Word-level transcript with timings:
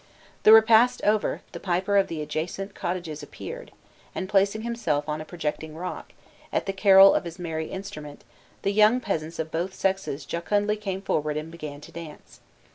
The 0.41 0.51
repast 0.51 1.03
over, 1.03 1.43
the 1.51 1.59
piper 1.59 1.95
of 1.95 2.07
the 2.07 2.23
adjacent 2.23 2.73
cottages 2.73 3.21
appeared; 3.21 3.71
and, 4.15 4.27
placing 4.27 4.63
himself 4.63 5.07
on 5.07 5.21
a 5.21 5.25
projecting 5.25 5.75
rock, 5.75 6.13
at 6.51 6.65
the 6.65 6.73
carol 6.73 7.13
of 7.13 7.23
his 7.23 7.37
merry 7.37 7.67
instrument 7.67 8.23
the 8.63 8.73
young 8.73 8.99
peasants 8.99 9.37
of 9.37 9.51
both 9.51 9.75
sexes 9.75 10.25
jocundly 10.25 10.75
came 10.77 11.03
forward 11.03 11.37
and 11.37 11.51
began 11.51 11.81
to 11.81 11.91
dance. 11.91 12.39